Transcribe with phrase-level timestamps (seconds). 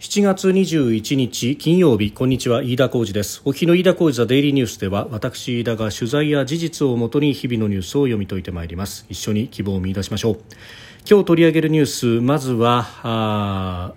[0.00, 3.42] 7月21日金曜日こんにちは飯田浩二です。
[3.44, 9.06] お日の飯田浩二ザデイリーニュースでは私飯田が取材や事実をもとに日々のニュースを読み解いてまいります。
[9.08, 10.40] 一緒に希望を見出しましょう。
[11.04, 13.92] 今日取り上げるニュースまずは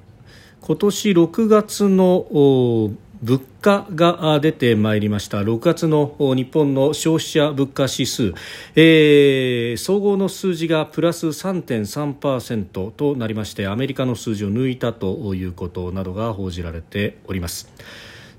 [0.62, 2.26] 今年6月の
[3.24, 8.34] 物価が出てまいりました6月の日本の消費者物価指数、
[8.76, 17.70] えー、総合の数字がプラス3.3%となりましてアメリカの数字を抜いたということなどが報じられております。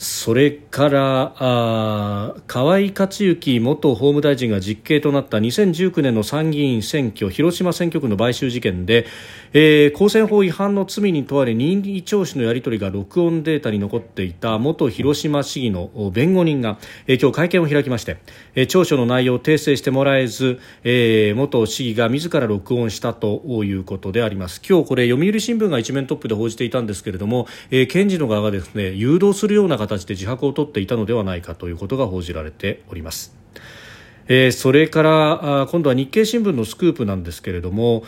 [0.03, 9.07] それからあ河井克行元法務大臣が実刑となった2019年の参議院選挙広島選挙区の買収事件で、
[9.53, 18.17] えー、公選法違反の罪に問われ任意聴取のやり取りが録音データに残っていた元広島市議の弁護人が、えー、今日会見を開きまして、
[18.57, 24.61] えー、調書の内容を訂正してもらえず、えー、元市議が自ら録音したということであります。
[24.69, 33.37] 今日これ読売新聞が一面トップで報じていたんですけれども、えー、検事の側がですね誘導するような形形で自白を取っていたのではないかということが報じられております。
[34.29, 38.05] えー、それから今度は日経新聞のスクープなんですけれども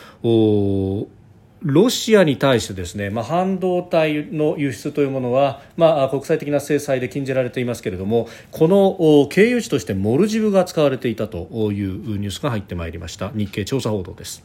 [1.61, 14.43] ロシアに対してですね、まあ、半導体の輸出というものは、まあ、国際的な制裁で禁じられていますけれどもこの経由地としてモルジブが使われていたというニュースが入ってまいりました日経調査報道です。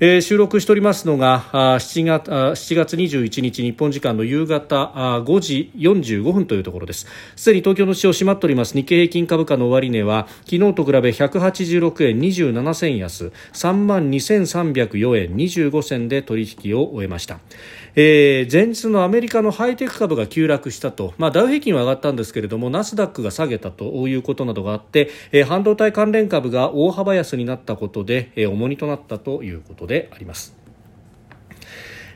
[0.00, 4.92] えー、収録しておりますのが7月 ,7 月21日日本時間の夕方
[5.24, 7.06] 5時45分というところです。
[7.36, 17.40] すでに東京の市場閉まっております日経平均株価の終値は昨日と比べ186円27銭安3万2304円25銭で取引を終えました。
[17.94, 30.61] えー、前日のアメリカのハイテク株が急落したと、まあ、ダウ平均は上がったんですけれどもナスダックが下げたということなどがあって、えー、半導体関連株が大幅安になったことで、えー、重荷となったということであります。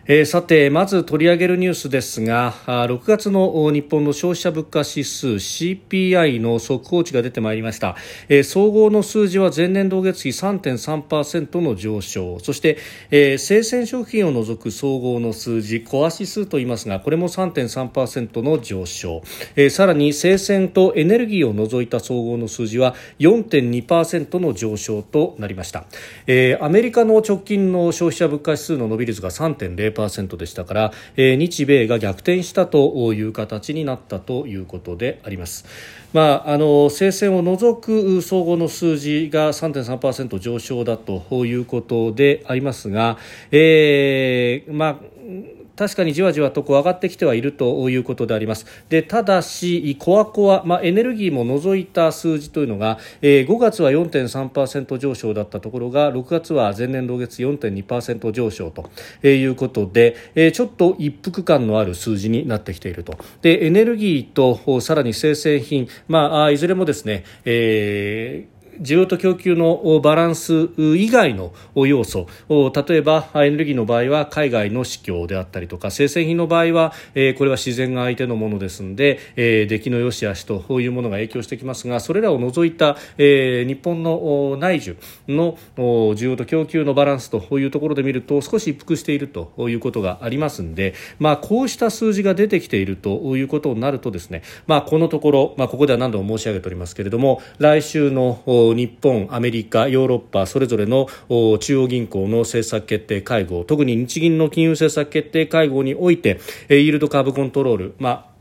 [0.08, 7.96] えー、さてまず取り上げるニュースですが6月の日本の消費者物価指数 CPI の速報値が出てまいりました、
[8.28, 12.38] えー、総合の数字は前年同月比3.3%の上昇。
[12.38, 12.78] そして、
[13.10, 19.22] えー、生鮮食品を除く総合の数字コア指数と言いますがこれも3.3%の上昇、
[19.56, 25.86] えー、さらに生鮮とエネルギーを除いた総合の数字は4.2%の上昇となりました、
[26.28, 35.64] えー、アメリカの直近の消費者物価指数の伸び率が3.0% 0.0%でしたから、えー、日米が逆転したという形になったということであります。
[36.12, 43.18] まあ、あの生鮮を除く総合の数字が3.3%上昇だということでありますが、
[43.50, 48.66] えーまあ確かにじわじわとこう上がってきてはいるということであります。
[48.88, 58.90] でただし、コアコア、まあ、エネルギーも除いた数字というのが、えー、5月は4.3%上昇だったところが6月は前年同月4.2%上昇と
[59.26, 63.18] いうことで、えー、ちょっと一服感のある数字になってきていると。
[63.42, 84.96] でエネルギーとさらに生鮮品、まあ、いずれもですね、えー需要と供給のバランス以外の要素例えばエネルギーの場合は海外の市況であったりとか生鮮品の場合は、えこれは自然が相手のものですので、え出来の良し悪しというものが影響してきますがそれらを除いた、え日本の内需
[85.28, 98.42] の需要と供給のバランスというところで見ると少し一服しているということがありますので、まあ、こうした数字が出てきているということになるとですね、まあ、このところ、まあ、ここでは何度も申し上げておりますけれども来週の
[98.74, 108.35] 日本、アメリカ、ヨーロッパそれぞれの中央銀行の政策決定会合特に日銀の金融政策決定会合においてイールドカーブコントロール、まあ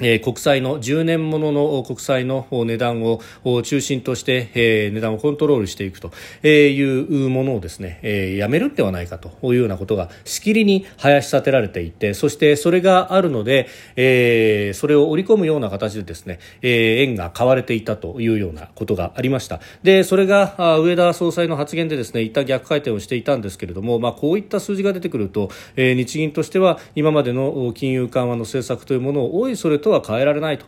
[0.00, 3.20] えー、国債の10年ものの国債の値段を
[3.62, 6.12] 中心として、えー、値段をコントロールしていくと
[6.46, 19.60] いうものをですね、えー、やめるんではないかというようなことがしきりに林立てられていてそしてそれがあるので、えー、それを織り込むような形でですね、えー、円が買われていたというようなことがありました。
[19.82, 30.66] でそれが上田総裁の発言でですね一旦逆回転をしていたんですけれども、まあ、こういった数字が出てくると、えー、日銀としては今までの金融緩和の政策というものをおいそれとは変えられないと。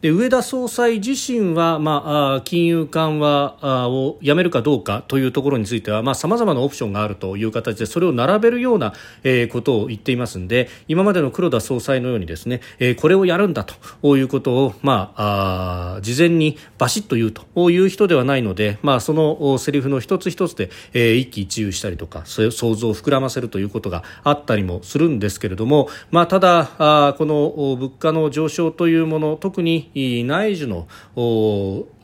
[0.00, 8.92] で上田総裁自身は、まあ、金融緩和をやめるかどうかというところについてはさまざ、まなオプションがあるという形でそれを並べるような、
[9.24, 30.86] えー、ことを言っていますので今までの黒田総裁のようにですね、えー、これをやるんだということを、まあ、あ事前にバシッと言うという人ではないので、まあ、そのセリフの一つ一つで、えー、一喜一憂したりとか想像を膨らませるということがあったりもするんですけれども、まあ、ただあこの物価の上昇というもの特にに内需の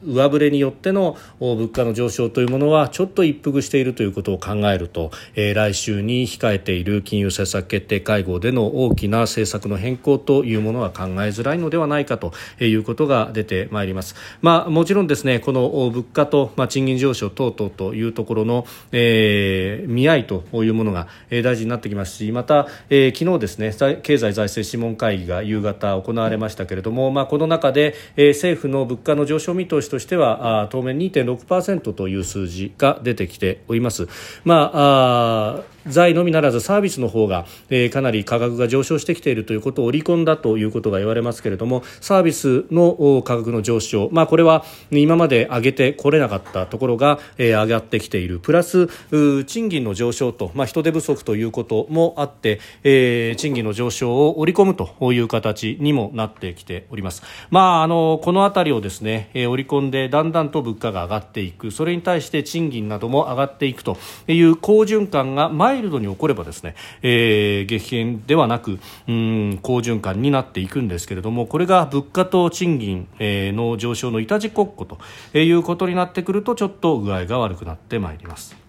[0.06, 14.14] 上振れによっての物価の上昇というものはちょっと一服しているということを考えると、えー、来週に控えている金融政策決定会合での大きな政策の変更というものは考えづらいのではないかということが出てまいります。
[14.42, 23.72] まあ、もちろんですねこの物価と、まあ、賃金上昇等々というところの、えー、見合いというものが、え、大事になってきますしまた、えー、昨日ですね
[24.02, 34.08] 経済財政諮問会議が夕方行われましたけれども、まあ、この中で、えー、政府の物価の上昇見通しとしては当面2.6%という数字が出てきております。
[34.44, 48.88] まああ財のみならずサービスの方が、えー、かなり価格が上昇してきているということを織り込んだということが言われますけれどもサービスの価格の上昇、まあ、これは今まで上げてこれなかったところが、えー、上がってきているプラス
[49.44, 57.22] 賃金の上昇と、まあ、人手不足ということもあって、えー、賃金の上昇を織り込むという形にもなってきております。
[57.50, 63.96] まあ、あのこの辺りをですね、えー、織り込んでだんだんと物価が上がっていくそれに対して賃金なども上がっていくと
[64.26, 68.78] いう好循環がマイルドに起こればですね、えー、激変ではなく
[69.08, 74.98] うん好循環になっていくんですけれどもこれが物価と賃金、の上昇のいたち国庫と
[75.38, 78.63] いうことになってくるとちょっと具合が悪くなってまいります。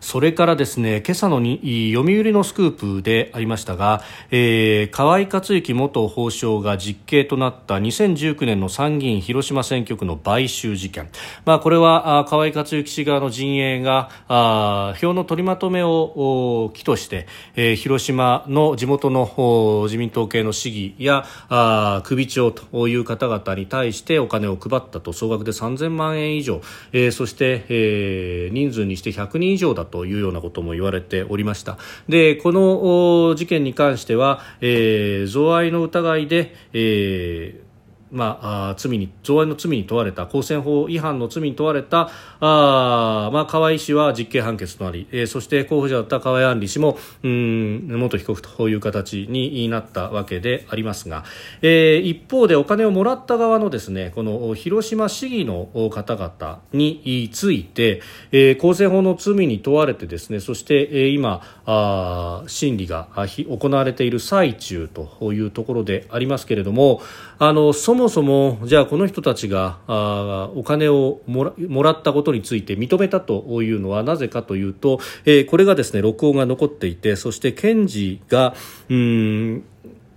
[0.00, 11.08] それからですね今朝のに読売のスクープでありましたが、えー、河井克行元法相が実刑となった2019年の参議院広島選挙区の買収事件、
[11.44, 17.26] まあ、これは河井克行氏側の陣営があ票の取りまとめを起として、
[17.56, 25.12] えー、広島の地元の自民党系の市議やあ首長という方々に対してお金を配ったと。
[25.12, 26.60] 総額で3000万円以上、
[26.92, 29.95] えー、そして、えー、人数にして100人以上だと。
[29.96, 31.78] というようなことも言われておりました。
[32.06, 37.65] でこの事件に関しては、えー、贈賄の疑いで、えー
[38.10, 42.10] まあ、罪に贈賄の罪に問われた公選法違反の罪に問われた
[42.40, 51.24] あ、まあ、河合氏は実刑判決となり、えー、そして候補者だった河合案里氏もうん元被告という形になったわけでありますが、
[51.62, 67.02] えー、一方でお金をもらった側のですねこの広島市議の方々について、えー、公選法の罪に問われてですねそして、えー、今あ審理が行われている最中というところでありますけれども
[67.38, 78.54] あのそもそもじゃあこの人たちがあお金をもらもらったことについて認めたというのはなぜかというと、えー、これがですね録音が残っていてそして検事が
[78.88, 79.64] うん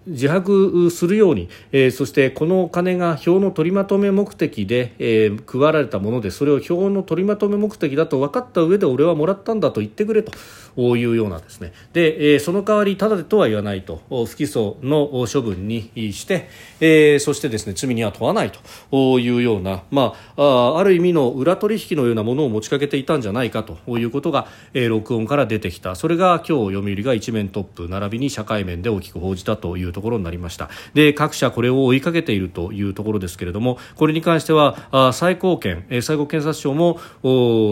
[0.10, 10.32] 自白するように、えー、そしてこのお金が票の取りまとめ目的で、えー、配られたものでそれを票の取りまとめ目的だと分かった上で俺はもらったんだと言ってくれと
[10.78, 11.74] いうようなですね。
[11.94, 18.52] で、えー、その代わりただでとは言わないと不起訴の処分にして、えー、そしてですね罪には問わない
[18.92, 25.96] というような、まあ、ある意味の裏取引のようなものを持ちかけていたんじゃないかということが、えー、録音から出てきた。
[25.96, 37.00] それが今日読売が一面トップ並びに社会面で大きく報じたというとところになりましたで各社これを追いかけているというところですけれどもこれに関しては最高検、最高検察庁も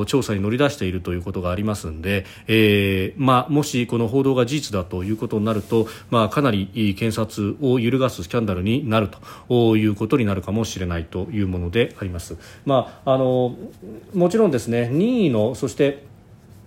[0.06, 9.10] 調査に乗り出しているということがありますので、えーまあ、もしこの報道が事実だということになると、まあ、かなり検察を揺るがすスキャンダルになる
[9.48, 12.38] ということになるかもしれないというものであります。
[12.66, 13.56] まあ、あの
[14.14, 16.06] もちろんですね任意のそして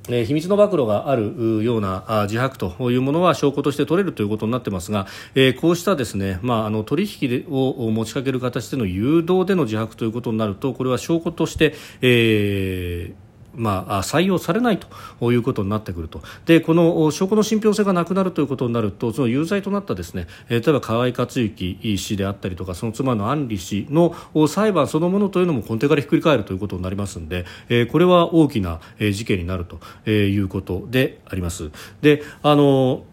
[0.08, 24.14] え秘密の暴露があるような自白というものは証拠として取れるということになっていますが、えこうしたですね、まあ、あの取引を持ちかける形での誘導での自白ということになるとこれは証拠として、えーまあ、採用されないということになってくるとでこの証拠の信憑性がなくなるということになるとその有罪となったですね例えば河井克行氏であったりとかその妻の安里氏の
[24.48, 27.44] 裁判そのものというのも根底からひっくり返るということになりますので
[27.90, 31.70] これは大きな事件になるということであります。
[32.02, 33.04] であの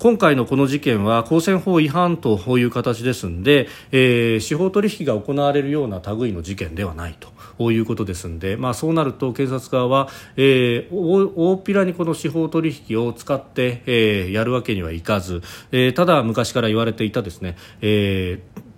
[0.00, 7.28] 今回のこの事件は公選法違反という形ですので、えー、司法取引が行われるような類の事件ではないと
[7.72, 18.70] いうことですので、まあ、そうなると検察側は、えー、大っぴらにこの司法取引を使って、えー、やるわけにはいかず、えー、ただ昔から言われていたですね、えー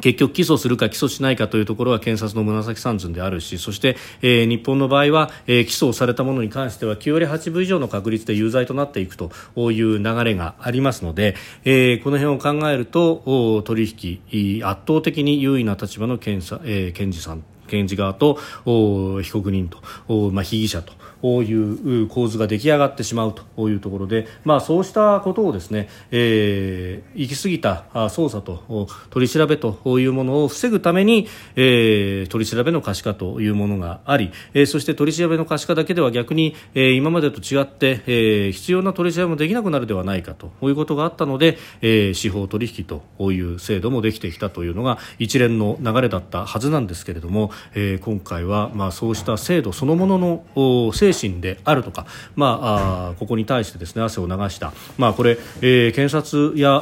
[0.00, 20.92] 結局起訴するか起訴しないかというところは検察の紫三寸であるしそして、えー、日本の場合は、えー、起訴されたものに関しては9割8分以上の確率で有罪となっていくという流れがありますので、えー、この辺を考えると取引圧倒的に優位な立場の検査、えー、検事さん検事側と被告人と、まあ、被疑者と。
[21.22, 43.02] いう構図が出来上がってしまうというところで、まあ、そうしたことをですね、えー、行き過ぎた捜査と取り調べというものを防ぐために、えー、取り調べの可視化というものがあり、えー、そして取り調べの可視化だけでは逆に、えー、今までと違って、えー、必要な取り調べもできなくなるではないかということがあったので、えー、司法取引と
[43.32, 52.06] いう制度もできてきたというのが一連の流れだったはずなんですけれども、えー、今回は、まあ、そうした制度そのものの精神であるとか、
[52.36, 56.80] まあ、あここに対してですね汗を流した、まあ、これ、えー、検察や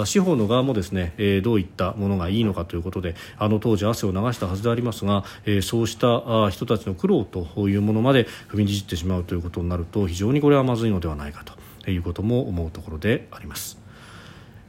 [0.00, 13.78] あ司法の側もですね、えー、どういったものがいいのかということであの当時汗を流したはずでありますが、えー、そうしたあ人たちの苦労というものまで踏みにじってしまうということになると非常にこれはまずいのではないかということも思うところであります。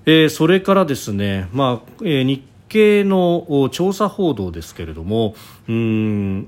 [0.05, 5.35] えー、それからですね、まあえー、日経の調査報道ですけれども
[5.69, 6.47] うん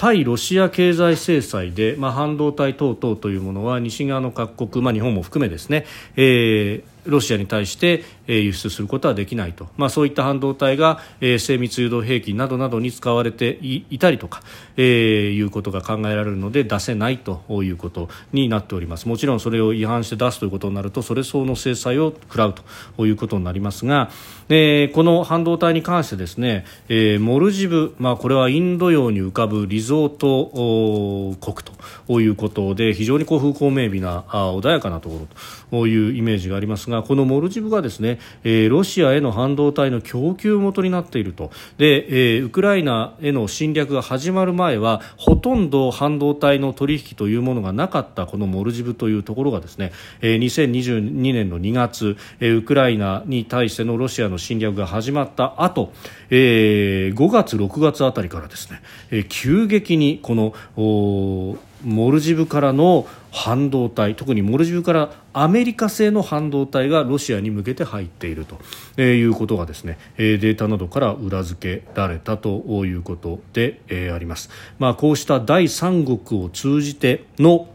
[0.00, 5.84] 対ロシア経済制裁で、まあ、半導体等々というものは西側の各国、まあ、日本も含めですね、
[6.16, 14.42] えー、ロシアに対して輸出することはできないと、まあ、そういった半導体が精密誘導兵器などなどに使われていたりとか、
[14.76, 19.08] えー、いうことが考えられるので出せないということになっております。
[19.08, 22.54] もちろんそれを違反して出すということになるとそれ相応の制裁を食らう
[22.96, 24.10] ということになりますが、
[24.48, 31.69] えー、この半導体に関してですね、えー、モルジブ、まあ、これはインド洋に浮かぶリゾート国と
[32.06, 35.26] ということで非常にこう風光明媚な穏やかなところ
[35.70, 41.50] というイメージがありますがこのモルジブがですね、えー、ロシアへの半導体の供給元になっていると。
[41.78, 55.92] で、えー、ウクライナへの侵略が始まる前はほとんど半導体の取引というものがなかったこのモルジブというところがですね、えー、2022年の2月、えー、ウクライナに対してのロシアの侵略が始まった後、
[56.30, 60.54] えー、5月、6月あたりからですね、えー、急激にこの
[61.82, 73.80] モルジブからの半導体特にモルジブからアメリカ製の半導体がロシアに向けて入っていると、いうことがですね、データなどから裏付けられたということで、
[74.14, 77.68] あります、まあ、こうした第三国を通じての、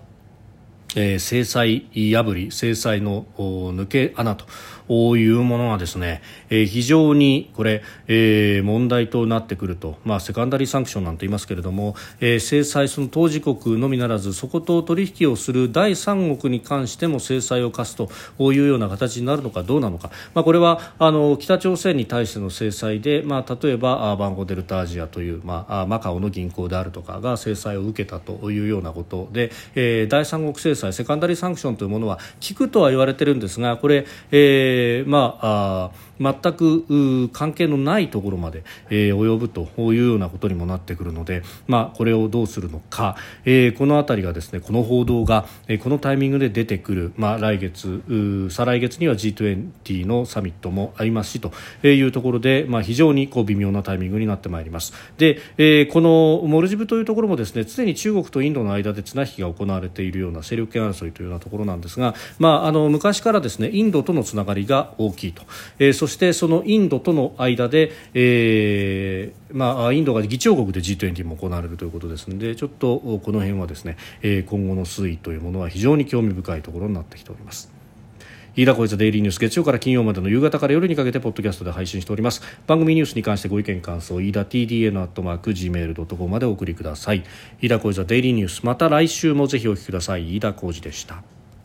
[0.96, 4.46] 制裁破り制裁の抜け穴と
[4.89, 18.10] いうものはですね、えー、非常にこれ、えー、問題となってくると、まあ、セカンダリーサンクションなんて言いますけれども、えー、制裁その当事国のみならずそこと取引をする第三国に関しても制裁を科すと
[18.54, 34.75] いうような形になるのかどうなのか、まあ、これはあの北朝鮮に対しての制裁で、まあ、例えばバンコデルタアジアという、まあ、マカオの銀行であるとかが制裁を受けたというようなことで、えー、第三国制裁セカンダリーサンクションというものは効くとは言われているんですがこれ、えー
[35.05, 48.02] まあ、あ全く関係のないところまで、えー、及ぶというようなことにもなってくるので、まあ、これをどうするのか、えー、この辺りがですねこの報道が、えー、このタイミングで出てくる、まあ、来月
[48.50, 51.52] 再来月には G20 のサミットもありますしと
[51.88, 54.94] いうところで、まあ、非常にこう微妙なタイミングになってまいります。
[55.18, 65.44] で、えー、このモルジブというところもですね常に中国とインドの間で綱引きが行われているような勢力圏争いというようなところなんですが、まあ、あの昔からですねインドとのつながりが大きいと、
[65.80, 77.74] えー、そしてそのインドとの間で、えーまあ、インドが議長国で G20 も行われるということですのでちょっとこの辺はですね、えー、今後の推移というものは非常に興味深いところになってきております。
[78.56, 82.44] 飯田小泉デイリーニュース月曜から金曜までの夕方から夜にかけてポッドキャストで配信しております。
[82.68, 87.24] 番組ニュースに関してご意見感想飯田 TDN アットマーク Gmail.com までお送りください。
[87.62, 90.36] 飯田小泉デイリーニュースまた来週もぜひお聞きください。
[90.36, 91.35] 飯田小泉でした。